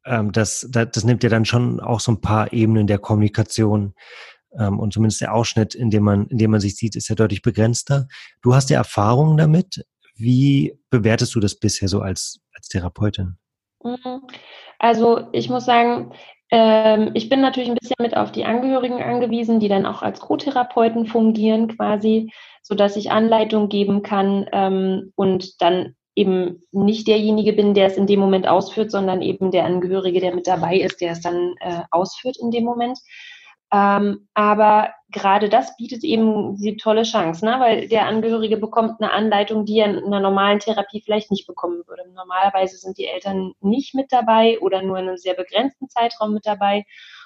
Ähm, 0.04 0.32
das, 0.32 0.66
das, 0.70 0.88
das 0.92 1.04
nimmt 1.04 1.22
ja 1.22 1.30
dann 1.30 1.44
schon 1.44 1.80
auch 1.80 2.00
so 2.00 2.12
ein 2.12 2.20
paar 2.20 2.52
Ebenen 2.52 2.86
der 2.86 2.98
Kommunikation 2.98 3.94
ähm, 4.58 4.80
und 4.80 4.92
zumindest 4.92 5.20
der 5.20 5.34
Ausschnitt, 5.34 5.74
in 5.74 5.90
dem 5.90 6.02
man, 6.02 6.26
in 6.26 6.38
dem 6.38 6.50
man 6.50 6.60
sich 6.60 6.76
sieht, 6.76 6.96
ist 6.96 7.08
ja 7.08 7.14
deutlich 7.14 7.42
begrenzter. 7.42 8.08
Du 8.42 8.54
hast 8.54 8.70
ja 8.70 8.78
Erfahrungen 8.78 9.36
damit. 9.36 9.84
Wie 10.16 10.78
bewertest 10.90 11.34
du 11.34 11.40
das 11.40 11.58
bisher 11.58 11.88
so 11.88 12.00
als, 12.00 12.40
als 12.52 12.68
Therapeutin? 12.68 13.36
Mhm. 13.86 14.22
Also 14.78 15.28
ich 15.32 15.48
muss 15.48 15.64
sagen, 15.64 16.12
ähm, 16.50 17.10
ich 17.14 17.28
bin 17.28 17.40
natürlich 17.40 17.68
ein 17.68 17.76
bisschen 17.76 17.96
mit 18.00 18.16
auf 18.16 18.32
die 18.32 18.44
Angehörigen 18.44 19.02
angewiesen, 19.02 19.60
die 19.60 19.68
dann 19.68 19.86
auch 19.86 20.02
als 20.02 20.20
Co-Therapeuten 20.20 21.06
fungieren 21.06 21.68
quasi, 21.68 22.32
sodass 22.62 22.96
ich 22.96 23.10
Anleitung 23.10 23.68
geben 23.68 24.02
kann 24.02 24.46
ähm, 24.52 25.12
und 25.16 25.60
dann 25.60 25.94
eben 26.14 26.62
nicht 26.72 27.06
derjenige 27.08 27.52
bin, 27.52 27.74
der 27.74 27.86
es 27.86 27.96
in 27.96 28.06
dem 28.06 28.20
Moment 28.20 28.48
ausführt, 28.48 28.90
sondern 28.90 29.22
eben 29.22 29.50
der 29.50 29.64
Angehörige, 29.64 30.20
der 30.20 30.34
mit 30.34 30.46
dabei 30.46 30.76
ist, 30.76 31.00
der 31.00 31.12
es 31.12 31.20
dann 31.20 31.54
äh, 31.60 31.82
ausführt 31.90 32.36
in 32.40 32.50
dem 32.50 32.64
Moment. 32.64 32.98
Ähm, 33.72 34.28
aber 34.34 34.90
gerade 35.10 35.48
das 35.48 35.76
bietet 35.76 36.04
eben 36.04 36.56
die 36.56 36.76
tolle 36.76 37.02
Chance, 37.02 37.44
ne? 37.44 37.56
weil 37.58 37.88
der 37.88 38.06
Angehörige 38.06 38.56
bekommt 38.56 39.00
eine 39.00 39.12
Anleitung, 39.12 39.64
die 39.64 39.78
er 39.78 39.86
in 39.86 40.04
einer 40.04 40.20
normalen 40.20 40.60
Therapie 40.60 41.00
vielleicht 41.00 41.30
nicht 41.30 41.46
bekommen 41.46 41.82
würde. 41.86 42.08
Normalerweise 42.12 42.76
sind 42.76 42.98
die 42.98 43.06
Eltern 43.06 43.52
nicht 43.60 43.94
mit 43.94 44.12
dabei 44.12 44.58
oder 44.60 44.82
nur 44.82 44.98
in 44.98 45.08
einem 45.08 45.16
sehr 45.16 45.34
begrenzten 45.34 45.88
Zeitraum 45.88 46.32
mit 46.32 46.46
dabei. 46.46 46.84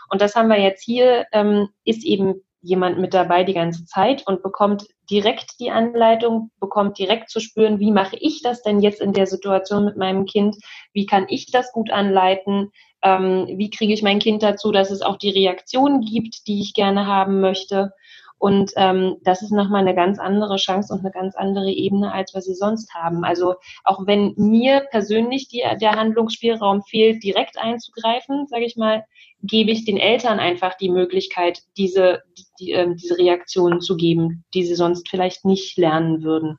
Und 0.08 0.20
das 0.20 0.34
haben 0.34 0.48
wir 0.48 0.60
jetzt 0.60 0.82
hier, 0.82 1.26
ähm, 1.32 1.68
ist 1.84 2.04
eben 2.04 2.42
jemand 2.62 2.98
mit 2.98 3.14
dabei 3.14 3.44
die 3.44 3.54
ganze 3.54 3.86
Zeit 3.86 4.26
und 4.26 4.42
bekommt 4.42 4.86
direkt 5.10 5.58
die 5.60 5.70
Anleitung, 5.70 6.50
bekommt 6.60 6.98
direkt 6.98 7.30
zu 7.30 7.40
spüren, 7.40 7.80
wie 7.80 7.90
mache 7.90 8.16
ich 8.16 8.42
das 8.42 8.62
denn 8.62 8.80
jetzt 8.80 9.00
in 9.00 9.12
der 9.12 9.26
Situation 9.26 9.84
mit 9.84 9.96
meinem 9.96 10.26
Kind? 10.26 10.56
Wie 10.92 11.06
kann 11.06 11.26
ich 11.28 11.50
das 11.50 11.72
gut 11.72 11.90
anleiten? 11.90 12.70
Ähm, 13.02 13.46
wie 13.56 13.70
kriege 13.70 13.92
ich 13.92 14.02
mein 14.02 14.18
Kind 14.18 14.42
dazu, 14.42 14.72
dass 14.72 14.90
es 14.90 15.02
auch 15.02 15.16
die 15.16 15.30
Reaktion 15.30 16.00
gibt, 16.00 16.46
die 16.46 16.60
ich 16.60 16.74
gerne 16.74 17.06
haben 17.06 17.40
möchte. 17.40 17.92
Und 18.38 18.72
ähm, 18.76 19.16
das 19.22 19.42
ist 19.42 19.52
nochmal 19.52 19.82
eine 19.82 19.94
ganz 19.94 20.18
andere 20.18 20.56
Chance 20.56 20.94
und 20.94 21.00
eine 21.00 21.10
ganz 21.10 21.36
andere 21.36 21.70
Ebene, 21.70 22.10
als 22.10 22.32
wir 22.32 22.40
sie 22.40 22.54
sonst 22.54 22.94
haben. 22.94 23.22
Also 23.22 23.56
auch 23.84 24.06
wenn 24.06 24.32
mir 24.38 24.86
persönlich 24.90 25.48
die, 25.48 25.62
der 25.78 25.92
Handlungsspielraum 25.92 26.82
fehlt, 26.82 27.22
direkt 27.22 27.58
einzugreifen, 27.58 28.46
sage 28.48 28.64
ich 28.64 28.76
mal, 28.76 29.04
gebe 29.42 29.70
ich 29.70 29.84
den 29.84 29.98
Eltern 29.98 30.38
einfach 30.38 30.74
die 30.74 30.88
Möglichkeit, 30.88 31.62
diese, 31.76 32.22
die, 32.38 32.44
die, 32.58 32.72
äh, 32.72 32.94
diese 32.94 33.18
Reaktionen 33.18 33.82
zu 33.82 33.96
geben, 33.96 34.44
die 34.54 34.64
sie 34.64 34.74
sonst 34.74 35.10
vielleicht 35.10 35.44
nicht 35.44 35.76
lernen 35.76 36.22
würden. 36.22 36.58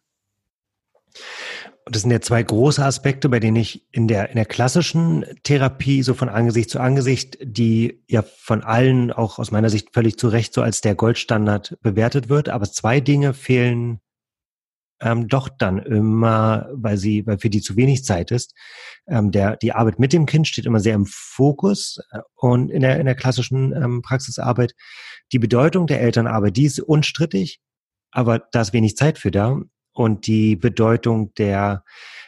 Das 1.85 2.03
sind 2.03 2.11
ja 2.11 2.21
zwei 2.21 2.43
große 2.43 2.83
Aspekte, 2.83 3.27
bei 3.27 3.39
denen 3.39 3.57
ich 3.57 3.87
in 3.91 4.07
der, 4.07 4.29
in 4.29 4.35
der 4.35 4.45
klassischen 4.45 5.25
Therapie 5.43 6.03
so 6.03 6.13
von 6.13 6.29
Angesicht 6.29 6.69
zu 6.69 6.79
Angesicht, 6.79 7.37
die 7.41 8.03
ja 8.07 8.21
von 8.21 8.63
allen 8.63 9.11
auch 9.11 9.39
aus 9.39 9.51
meiner 9.51 9.69
Sicht 9.69 9.89
völlig 9.93 10.17
zu 10.17 10.27
Recht 10.27 10.53
so 10.53 10.61
als 10.61 10.81
der 10.81 10.93
Goldstandard 10.93 11.77
bewertet 11.81 12.29
wird. 12.29 12.49
Aber 12.49 12.71
zwei 12.71 12.99
Dinge 12.99 13.33
fehlen 13.33 13.99
ähm, 15.01 15.27
doch 15.27 15.49
dann 15.49 15.79
immer, 15.79 16.69
weil 16.73 16.97
sie, 16.97 17.25
weil 17.25 17.39
für 17.39 17.49
die 17.49 17.61
zu 17.61 17.75
wenig 17.75 18.05
Zeit 18.05 18.31
ist. 18.31 18.53
Ähm, 19.07 19.31
der, 19.31 19.57
die 19.57 19.73
Arbeit 19.73 19.99
mit 19.99 20.13
dem 20.13 20.25
Kind 20.25 20.47
steht 20.47 20.65
immer 20.65 20.79
sehr 20.79 20.95
im 20.95 21.07
Fokus 21.07 21.99
äh, 22.11 22.19
und 22.35 22.69
in 22.69 22.81
der, 22.81 22.99
in 22.99 23.07
der 23.07 23.15
klassischen 23.15 23.73
ähm, 23.73 24.01
Praxisarbeit. 24.01 24.73
Die 25.31 25.39
Bedeutung 25.39 25.87
der 25.87 26.01
Elternarbeit, 26.01 26.55
die 26.55 26.65
ist 26.65 26.79
unstrittig, 26.79 27.59
aber 28.11 28.39
da 28.51 28.61
ist 28.61 28.73
wenig 28.73 28.95
Zeit 28.95 29.17
für 29.17 29.31
da 29.31 29.59
und 30.01 30.25
die 30.27 30.55
Bedeutung 30.55 31.33
der, 31.35 31.83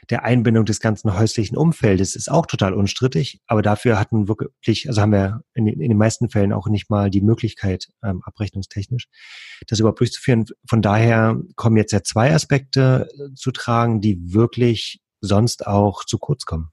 der 0.10 0.24
Einbindung 0.24 0.65
des 0.65 0.80
ganzen 0.80 1.18
häuslichen 1.18 1.58
Umfeldes 1.58 2.15
ist 2.15 2.30
auch 2.30 2.46
total 2.46 2.74
unstrittig, 2.74 3.42
aber 3.48 3.62
dafür 3.62 4.00
hatten 4.00 4.27
wirklich, 4.27 4.88
also 4.88 5.01
haben 5.01 5.12
wir 5.12 5.42
in, 5.53 5.68
in 5.68 5.80
den 5.80 5.98
meisten 5.98 6.30
Fällen 6.30 6.53
auch 6.53 6.68
nicht 6.68 6.89
mal 6.89 7.10
die 7.10 7.22
Möglichkeit, 7.22 7.88
ähm, 8.03 8.22
abrechnungstechnisch, 8.24 9.08
das 9.68 9.80
überhaupt 9.80 10.00
durchzuführen. 10.00 10.46
Von 10.70 10.82
daher 10.82 11.39
kommen 11.56 11.77
jetzt 11.77 11.94
ja 11.94 12.03
zwei 12.03 12.34
Aspekte 12.34 13.10
äh, 13.12 13.34
zu 13.34 13.51
tragen, 13.51 14.01
die 14.01 14.34
wirklich 14.34 15.01
sonst 15.22 15.65
auch 15.65 16.03
zu 16.03 16.20
kurz 16.20 16.46
kommen. 16.46 16.70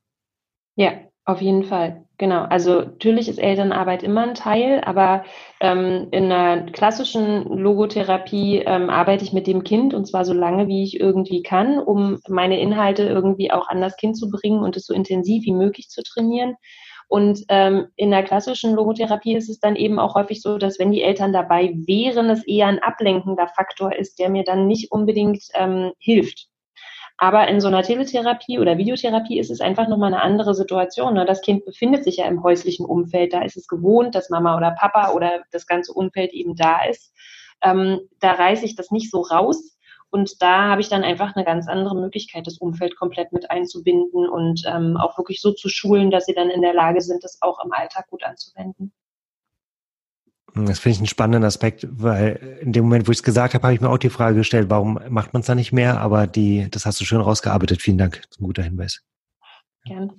Ja, 0.77 0.93
auf 1.27 1.41
jeden 1.41 1.65
Fall, 1.65 2.05
genau. 2.19 2.43
Also 2.43 2.81
natürlich 2.81 3.29
ist 3.29 3.39
Elternarbeit 3.39 4.03
immer 4.03 4.23
ein 4.23 4.35
Teil, 4.35 4.81
aber 4.85 5.25
ähm, 5.61 6.09
in 6.11 6.33
einer 6.33 6.71
klassischen 6.73 7.45
Logotherapie 7.45 8.59
ähm, 8.67 8.91
arbeite 8.91 9.25
ich 9.25 9.33
mit 9.33 9.47
dem 9.47 9.63
Kind 9.63 9.95
und 9.95 10.07
zwar 10.07 10.25
so 10.25 10.33
lange, 10.33 10.67
wie 10.67 10.83
ich 10.83 10.99
irgendwie 10.99 11.43
kann, 11.43 11.79
um 11.79 12.19
meine 12.29 12.61
Inhalte 12.61 13.05
irgendwie 13.05 13.53
auch 13.53 13.69
an 13.69 13.81
das 13.81 13.97
Kind 13.97 14.17
zu 14.17 14.31
bringen 14.31 14.65
und 14.65 14.77
es 14.77 14.87
so 14.87 14.95
intensiv 14.95 15.45
wie 15.45 15.53
möglich 15.53 15.89
zu 15.89 16.03
trainieren. 16.03 16.57
Und 17.07 17.41
ähm, 17.49 17.89
in 17.97 18.11
der 18.11 18.23
klassischen 18.23 18.75
Logotherapie 18.75 19.35
ist 19.35 19.51
es 19.51 19.61
dann 19.61 19.77
eben 19.77 19.99
auch 19.99 20.15
häufig 20.15 20.43
so, 20.43 20.59
dass 20.59 20.79
wenn 20.79 20.93
die 20.93 21.03
Eltern 21.03 21.33
dabei 21.33 21.75
wären, 21.87 22.31
es 22.31 22.47
eher 22.47 22.69
ein 22.69 22.79
ablenkender 22.79 23.49
Faktor 23.49 23.95
ist, 23.95 24.19
der 24.21 24.31
mir 24.31 24.45
dann 24.45 24.67
nicht 24.67 24.93
unbedingt 24.93 25.43
ähm, 25.55 25.93
hilft. 25.99 26.50
Aber 27.23 27.47
in 27.49 27.61
so 27.61 27.69
einer 27.69 27.83
Teletherapie 27.83 28.59
oder 28.59 28.79
Videotherapie 28.79 29.39
ist 29.39 29.51
es 29.51 29.61
einfach 29.61 29.89
nochmal 29.89 30.15
eine 30.15 30.23
andere 30.23 30.55
Situation. 30.55 31.13
Ne? 31.13 31.27
Das 31.27 31.43
Kind 31.43 31.67
befindet 31.67 32.03
sich 32.03 32.17
ja 32.17 32.25
im 32.25 32.43
häuslichen 32.43 32.87
Umfeld. 32.87 33.35
Da 33.35 33.43
ist 33.43 33.59
es 33.59 33.69
gewohnt, 33.69 34.15
dass 34.15 34.31
Mama 34.31 34.57
oder 34.57 34.71
Papa 34.71 35.13
oder 35.13 35.43
das 35.53 35.67
ganze 35.67 35.93
Umfeld 35.93 36.33
eben 36.33 36.57
da 36.57 36.83
ist. 36.87 37.13
Ähm, 37.63 38.01
da 38.21 38.33
reiße 38.33 38.65
ich 38.65 38.75
das 38.75 38.91
nicht 38.91 39.11
so 39.11 39.21
raus. 39.21 39.77
Und 40.09 40.41
da 40.41 40.71
habe 40.71 40.81
ich 40.81 40.89
dann 40.89 41.05
einfach 41.05 41.37
eine 41.37 41.45
ganz 41.45 41.69
andere 41.69 41.95
Möglichkeit, 41.95 42.47
das 42.47 42.57
Umfeld 42.57 42.97
komplett 42.97 43.33
mit 43.33 43.51
einzubinden 43.51 44.27
und 44.27 44.63
ähm, 44.67 44.97
auch 44.97 45.19
wirklich 45.19 45.43
so 45.43 45.53
zu 45.53 45.69
schulen, 45.69 46.11
dass 46.11 46.25
sie 46.25 46.35
dann 46.35 46.49
in 46.49 46.63
der 46.63 46.73
Lage 46.73 47.03
sind, 47.03 47.23
das 47.23 47.37
auch 47.43 47.63
im 47.63 47.71
Alltag 47.71 48.09
gut 48.09 48.25
anzuwenden. 48.25 48.95
Das 50.55 50.79
finde 50.81 50.95
ich 50.95 50.99
einen 50.99 51.07
spannenden 51.07 51.45
Aspekt, 51.45 51.87
weil 51.91 52.59
in 52.61 52.73
dem 52.73 52.85
Moment, 52.85 53.07
wo 53.07 53.13
ich 53.13 53.19
es 53.19 53.23
gesagt 53.23 53.55
habe, 53.55 53.63
habe 53.63 53.75
ich 53.75 53.81
mir 53.81 53.89
auch 53.89 53.99
die 53.99 54.11
Frage 54.11 54.37
gestellt, 54.37 54.71
warum 54.71 54.99
macht 55.09 55.33
man 55.33 55.41
es 55.41 55.47
da 55.47 55.55
nicht 55.55 55.73
mehr? 55.73 56.01
Aber 56.01 56.27
die, 56.27 56.69
das 56.71 56.87
hast 56.87 57.01
du 57.01 57.05
schön 57.05 57.21
rausgearbeitet. 57.21 57.83
Vielen 57.83 57.99
Dank. 57.99 58.17
Das 58.17 58.31
ist 58.33 58.41
ein 58.41 58.47
guter 58.47 58.63
Hinweis. 58.63 59.03
Gerne. 59.85 60.15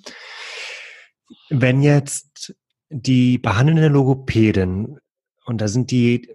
Wenn 1.50 1.82
jetzt 1.82 2.56
die 2.90 3.38
behandelnde 3.38 3.88
Logopädin, 3.88 4.98
und 5.46 5.62
da 5.62 5.68
sind 5.68 5.92
die, 5.92 6.30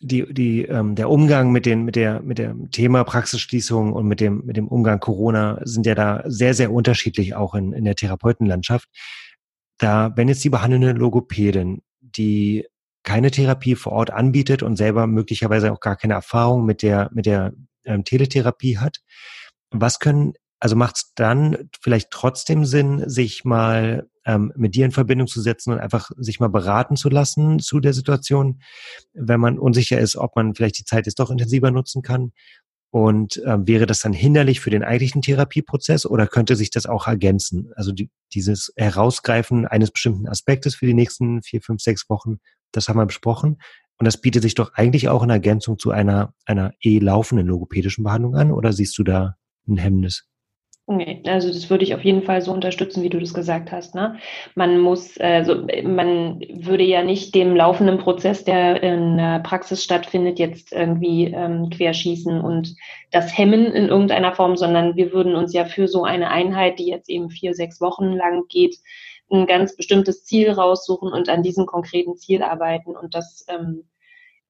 die, 0.00 0.32
die, 0.32 0.62
ähm, 0.62 0.94
der 0.94 1.10
Umgang 1.10 1.50
mit 1.50 1.66
den, 1.66 1.84
mit 1.84 1.96
der, 1.96 2.22
mit 2.22 2.38
dem 2.38 2.70
Thema 2.70 3.04
Praxisschließung 3.04 3.92
und 3.92 4.06
mit 4.06 4.20
dem, 4.20 4.44
mit 4.44 4.56
dem 4.56 4.68
Umgang 4.68 5.00
Corona 5.00 5.60
sind 5.64 5.86
ja 5.86 5.94
da 5.94 6.22
sehr, 6.26 6.54
sehr 6.54 6.72
unterschiedlich 6.72 7.34
auch 7.34 7.54
in, 7.54 7.72
in 7.72 7.84
der 7.84 7.96
Therapeutenlandschaft. 7.96 8.88
Da, 9.78 10.12
wenn 10.16 10.28
jetzt 10.28 10.42
die 10.44 10.50
behandelnde 10.50 10.92
Logopädin, 10.92 11.82
die 12.00 12.66
keine 13.08 13.30
Therapie 13.30 13.74
vor 13.74 13.92
Ort 13.92 14.10
anbietet 14.10 14.62
und 14.62 14.76
selber 14.76 15.06
möglicherweise 15.06 15.72
auch 15.72 15.80
gar 15.80 15.96
keine 15.96 16.12
Erfahrung 16.12 16.66
mit 16.66 16.82
der, 16.82 17.08
mit 17.14 17.24
der 17.24 17.54
ähm, 17.86 18.04
Teletherapie 18.04 18.76
hat. 18.76 18.98
Was 19.70 19.98
können 19.98 20.34
Also 20.60 20.76
macht 20.76 20.96
es 20.96 21.12
dann 21.14 21.70
vielleicht 21.80 22.10
trotzdem 22.10 22.66
Sinn, 22.66 23.08
sich 23.08 23.46
mal 23.46 24.08
ähm, 24.26 24.52
mit 24.56 24.74
dir 24.74 24.84
in 24.84 24.92
Verbindung 24.92 25.26
zu 25.26 25.40
setzen 25.40 25.72
und 25.72 25.78
einfach 25.78 26.10
sich 26.18 26.38
mal 26.38 26.50
beraten 26.50 26.96
zu 26.96 27.08
lassen 27.08 27.60
zu 27.60 27.80
der 27.80 27.94
Situation, 27.94 28.60
wenn 29.14 29.40
man 29.40 29.58
unsicher 29.58 29.98
ist, 29.98 30.16
ob 30.16 30.36
man 30.36 30.54
vielleicht 30.54 30.78
die 30.78 30.84
Zeit 30.84 31.06
jetzt 31.06 31.18
doch 31.18 31.30
intensiver 31.30 31.70
nutzen 31.70 32.02
kann. 32.02 32.32
Und 32.90 33.36
äh, 33.44 33.58
wäre 33.66 33.86
das 33.86 34.00
dann 34.00 34.14
hinderlich 34.14 34.60
für 34.60 34.70
den 34.70 34.82
eigentlichen 34.82 35.22
Therapieprozess 35.22 36.04
oder 36.06 36.26
könnte 36.26 36.56
sich 36.56 36.70
das 36.70 36.86
auch 36.86 37.06
ergänzen? 37.06 37.70
Also 37.74 37.92
die, 37.92 38.10
dieses 38.34 38.72
Herausgreifen 38.76 39.66
eines 39.66 39.90
bestimmten 39.90 40.26
Aspektes 40.26 40.74
für 40.74 40.86
die 40.86 40.94
nächsten 40.94 41.42
vier, 41.42 41.60
fünf, 41.62 41.82
sechs 41.82 42.08
Wochen, 42.08 42.38
das 42.72 42.88
haben 42.88 42.98
wir 42.98 43.06
besprochen. 43.06 43.58
Und 43.98 44.04
das 44.04 44.20
bietet 44.20 44.42
sich 44.42 44.54
doch 44.54 44.74
eigentlich 44.74 45.08
auch 45.08 45.22
in 45.22 45.30
Ergänzung 45.30 45.78
zu 45.78 45.90
einer, 45.90 46.32
einer 46.46 46.72
eh 46.80 46.98
laufenden 46.98 47.48
logopädischen 47.48 48.04
Behandlung 48.04 48.36
an 48.36 48.52
oder 48.52 48.72
siehst 48.72 48.96
du 48.98 49.02
da 49.02 49.36
ein 49.66 49.76
Hemmnis? 49.76 50.28
Nee, 50.90 51.22
also 51.26 51.48
das 51.48 51.68
würde 51.68 51.84
ich 51.84 51.94
auf 51.94 52.02
jeden 52.02 52.22
Fall 52.22 52.40
so 52.40 52.50
unterstützen, 52.50 53.02
wie 53.02 53.10
du 53.10 53.20
das 53.20 53.34
gesagt 53.34 53.72
hast. 53.72 53.94
Ne? 53.94 54.16
Man 54.54 54.78
muss, 54.78 55.18
also 55.18 55.66
man 55.84 56.40
würde 56.50 56.84
ja 56.84 57.02
nicht 57.02 57.34
dem 57.34 57.54
laufenden 57.54 57.98
Prozess, 57.98 58.42
der 58.44 58.82
in 58.82 59.18
der 59.18 59.40
Praxis 59.40 59.84
stattfindet, 59.84 60.38
jetzt 60.38 60.72
irgendwie 60.72 61.24
ähm, 61.24 61.68
querschießen 61.68 62.40
und 62.40 62.74
das 63.10 63.36
hemmen 63.36 63.66
in 63.66 63.88
irgendeiner 63.88 64.32
Form, 64.32 64.56
sondern 64.56 64.96
wir 64.96 65.12
würden 65.12 65.34
uns 65.34 65.52
ja 65.52 65.66
für 65.66 65.88
so 65.88 66.04
eine 66.04 66.30
Einheit, 66.30 66.78
die 66.78 66.86
jetzt 66.86 67.10
eben 67.10 67.28
vier, 67.28 67.52
sechs 67.52 67.82
Wochen 67.82 68.12
lang 68.12 68.44
geht, 68.48 68.78
ein 69.30 69.46
ganz 69.46 69.76
bestimmtes 69.76 70.24
Ziel 70.24 70.50
raussuchen 70.50 71.12
und 71.12 71.28
an 71.28 71.42
diesem 71.42 71.66
konkreten 71.66 72.16
Ziel 72.16 72.42
arbeiten. 72.42 72.96
Und 72.96 73.14
das 73.14 73.44
ähm, 73.48 73.88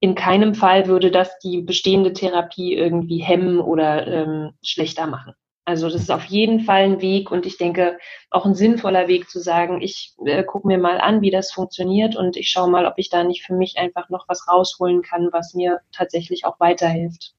in 0.00 0.14
keinem 0.14 0.54
Fall 0.54 0.87
würde 0.87 1.11
das 1.11 1.38
die 1.40 1.62
bestehende 1.62 2.12
Therapie 2.12 2.75
irgendwie 2.75 3.18
hemmen 3.18 3.61
oder 3.61 4.06
ähm, 4.06 4.52
schlechter 4.62 5.06
machen. 5.06 5.35
Also 5.64 5.90
das 5.90 6.00
ist 6.00 6.11
auf 6.11 6.25
jeden 6.25 6.61
Fall 6.61 6.85
ein 6.85 7.02
Weg 7.02 7.30
und 7.30 7.44
ich 7.44 7.58
denke 7.58 7.99
auch 8.30 8.47
ein 8.47 8.54
sinnvoller 8.54 9.06
Weg 9.06 9.28
zu 9.28 9.38
sagen, 9.38 9.82
ich 9.82 10.14
äh, 10.25 10.42
gucke 10.42 10.66
mir 10.66 10.78
mal 10.78 10.99
an, 10.99 11.20
wie 11.20 11.30
das 11.30 11.52
funktioniert 11.52 12.16
und 12.16 12.38
ich 12.38 12.49
schaue 12.49 12.70
mal, 12.70 12.87
ob 12.87 12.94
ich 12.97 13.11
da 13.11 13.23
nicht 13.23 13.44
für 13.44 13.52
mich 13.52 13.76
einfach 13.76 14.08
noch 14.08 14.26
was 14.28 14.49
rausholen 14.49 15.02
kann, 15.02 15.28
was 15.30 15.52
mir 15.52 15.80
tatsächlich 15.92 16.47
auch 16.47 16.58
weiterhilft. 16.58 17.35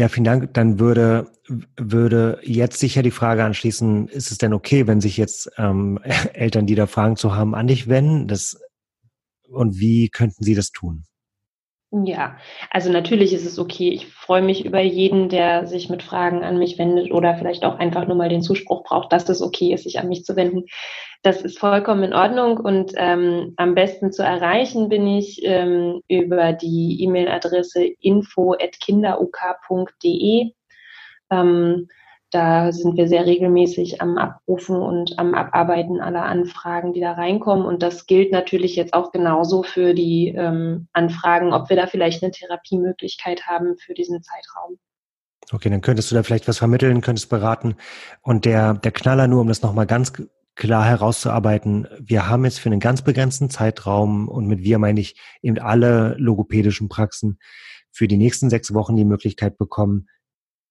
Ja, 0.00 0.08
vielen 0.08 0.24
Dank. 0.24 0.54
Dann 0.54 0.78
würde, 0.78 1.32
würde 1.76 2.40
jetzt 2.44 2.78
sicher 2.78 3.02
die 3.02 3.10
Frage 3.10 3.44
anschließen, 3.44 4.08
ist 4.08 4.30
es 4.30 4.38
denn 4.38 4.52
okay, 4.52 4.86
wenn 4.86 5.00
sich 5.00 5.16
jetzt 5.16 5.50
ähm, 5.58 5.98
Eltern, 6.34 6.66
die 6.66 6.76
da 6.76 6.86
Fragen 6.86 7.16
zu 7.16 7.34
haben, 7.34 7.54
an 7.54 7.66
dich 7.66 7.88
wenden? 7.88 8.28
Das, 8.28 8.60
und 9.48 9.78
wie 9.80 10.08
könnten 10.08 10.44
sie 10.44 10.54
das 10.54 10.70
tun? 10.70 11.04
Ja, 11.90 12.36
also 12.70 12.92
natürlich 12.92 13.32
ist 13.32 13.46
es 13.46 13.58
okay. 13.58 13.88
Ich 13.88 14.08
freue 14.08 14.42
mich 14.42 14.66
über 14.66 14.80
jeden, 14.80 15.30
der 15.30 15.66
sich 15.66 15.88
mit 15.88 16.02
Fragen 16.02 16.44
an 16.44 16.58
mich 16.58 16.76
wendet 16.76 17.10
oder 17.10 17.34
vielleicht 17.34 17.64
auch 17.64 17.78
einfach 17.78 18.06
nur 18.06 18.14
mal 18.14 18.28
den 18.28 18.42
Zuspruch 18.42 18.84
braucht, 18.84 19.10
dass 19.10 19.26
es 19.30 19.40
okay 19.40 19.72
ist, 19.72 19.84
sich 19.84 19.98
an 19.98 20.08
mich 20.08 20.22
zu 20.24 20.36
wenden. 20.36 20.66
Das 21.22 21.40
ist 21.40 21.58
vollkommen 21.58 22.02
in 22.02 22.12
Ordnung 22.12 22.58
und 22.58 22.92
ähm, 22.96 23.54
am 23.56 23.74
besten 23.74 24.12
zu 24.12 24.22
erreichen 24.22 24.90
bin 24.90 25.06
ich 25.06 25.40
ähm, 25.44 26.02
über 26.08 26.52
die 26.52 27.02
E-Mail-Adresse 27.04 27.86
info@kinderuk.de. 28.00 30.52
Ähm, 31.30 31.88
da 32.30 32.72
sind 32.72 32.96
wir 32.96 33.08
sehr 33.08 33.24
regelmäßig 33.24 34.02
am 34.02 34.18
Abrufen 34.18 34.76
und 34.76 35.18
am 35.18 35.34
Abarbeiten 35.34 36.00
aller 36.00 36.24
Anfragen, 36.24 36.92
die 36.92 37.00
da 37.00 37.12
reinkommen. 37.12 37.64
Und 37.64 37.82
das 37.82 38.06
gilt 38.06 38.32
natürlich 38.32 38.76
jetzt 38.76 38.92
auch 38.92 39.12
genauso 39.12 39.62
für 39.62 39.94
die 39.94 40.34
ähm, 40.36 40.88
Anfragen, 40.92 41.52
ob 41.52 41.70
wir 41.70 41.76
da 41.76 41.86
vielleicht 41.86 42.22
eine 42.22 42.32
Therapiemöglichkeit 42.32 43.46
haben 43.46 43.76
für 43.78 43.94
diesen 43.94 44.22
Zeitraum. 44.22 44.78
Okay, 45.50 45.70
dann 45.70 45.80
könntest 45.80 46.10
du 46.10 46.14
da 46.14 46.22
vielleicht 46.22 46.48
was 46.48 46.58
vermitteln, 46.58 47.00
könntest 47.00 47.30
beraten. 47.30 47.76
Und 48.20 48.44
der, 48.44 48.74
der 48.74 48.92
Knaller 48.92 49.26
nur, 49.26 49.40
um 49.40 49.48
das 49.48 49.62
nochmal 49.62 49.86
ganz 49.86 50.12
klar 50.54 50.84
herauszuarbeiten, 50.84 51.88
wir 51.98 52.28
haben 52.28 52.44
jetzt 52.44 52.60
für 52.60 52.68
einen 52.68 52.80
ganz 52.80 53.00
begrenzten 53.00 53.48
Zeitraum 53.48 54.28
und 54.28 54.46
mit 54.46 54.62
wir 54.62 54.78
meine 54.78 55.00
ich 55.00 55.18
eben 55.40 55.58
alle 55.58 56.14
logopädischen 56.18 56.88
Praxen 56.88 57.38
für 57.90 58.08
die 58.08 58.18
nächsten 58.18 58.50
sechs 58.50 58.74
Wochen 58.74 58.96
die 58.96 59.04
Möglichkeit 59.04 59.56
bekommen, 59.56 60.08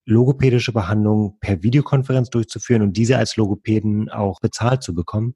logopädische 0.07 0.71
Behandlung 0.71 1.37
per 1.41 1.61
Videokonferenz 1.61 2.29
durchzuführen 2.29 2.81
und 2.81 2.95
diese 2.95 3.17
als 3.17 3.35
Logopäden 3.35 4.09
auch 4.09 4.39
bezahlt 4.39 4.81
zu 4.81 4.95
bekommen. 4.95 5.35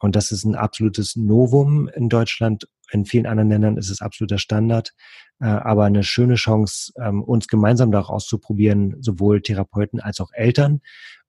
Und 0.00 0.16
das 0.16 0.32
ist 0.32 0.44
ein 0.44 0.54
absolutes 0.54 1.14
Novum 1.14 1.88
in 1.88 2.08
Deutschland. 2.08 2.68
In 2.90 3.04
vielen 3.04 3.26
anderen 3.26 3.50
Ländern 3.50 3.76
ist 3.76 3.90
es 3.90 4.00
absoluter 4.00 4.38
Standard, 4.38 4.94
äh, 5.40 5.46
aber 5.46 5.84
eine 5.84 6.04
schöne 6.04 6.36
Chance, 6.36 6.92
ähm, 7.02 7.22
uns 7.22 7.48
gemeinsam 7.48 7.92
da 7.92 8.00
auch 8.00 8.08
auszuprobieren, 8.08 8.96
sowohl 9.00 9.42
Therapeuten 9.42 10.00
als 10.00 10.20
auch 10.20 10.30
Eltern. 10.32 10.80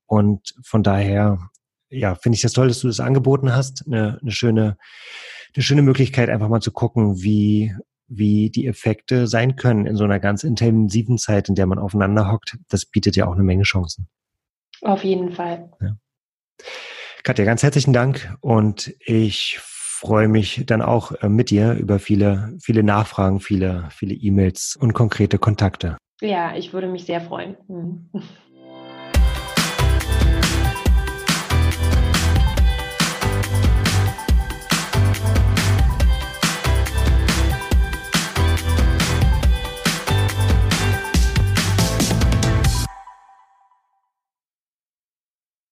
Und 0.06 0.54
von 0.62 0.82
daher, 0.82 1.38
ja, 1.90 2.14
finde 2.14 2.36
ich 2.36 2.42
das 2.42 2.52
toll, 2.52 2.68
dass 2.68 2.80
du 2.80 2.86
das 2.86 3.00
angeboten 3.00 3.52
hast. 3.52 3.84
Eine, 3.86 4.18
eine 4.22 4.30
schöne, 4.30 4.78
eine 5.54 5.62
schöne 5.62 5.82
Möglichkeit, 5.82 6.30
einfach 6.30 6.48
mal 6.48 6.62
zu 6.62 6.72
gucken, 6.72 7.22
wie 7.22 7.74
wie 8.10 8.50
die 8.50 8.66
Effekte 8.66 9.26
sein 9.26 9.56
können 9.56 9.86
in 9.86 9.96
so 9.96 10.04
einer 10.04 10.20
ganz 10.20 10.44
intensiven 10.44 11.16
Zeit, 11.16 11.48
in 11.48 11.54
der 11.54 11.66
man 11.66 11.78
aufeinander 11.78 12.30
hockt. 12.30 12.58
Das 12.68 12.84
bietet 12.84 13.16
ja 13.16 13.26
auch 13.26 13.34
eine 13.34 13.44
Menge 13.44 13.62
Chancen. 13.62 14.08
Auf 14.82 15.04
jeden 15.04 15.32
Fall. 15.32 15.70
Ja. 15.80 15.96
Katja, 17.22 17.44
ganz 17.44 17.62
herzlichen 17.62 17.92
Dank 17.92 18.36
und 18.40 18.94
ich 19.00 19.58
freue 19.60 20.28
mich 20.28 20.64
dann 20.66 20.82
auch 20.82 21.12
äh, 21.12 21.28
mit 21.28 21.50
dir 21.50 21.74
über 21.74 21.98
viele, 21.98 22.56
viele 22.60 22.82
Nachfragen, 22.82 23.40
viele, 23.40 23.88
viele 23.90 24.14
E-Mails 24.14 24.76
und 24.80 24.94
konkrete 24.94 25.38
Kontakte. 25.38 25.98
Ja, 26.22 26.56
ich 26.56 26.72
würde 26.72 26.88
mich 26.88 27.04
sehr 27.04 27.20
freuen. 27.20 27.56
Mhm. 27.68 28.10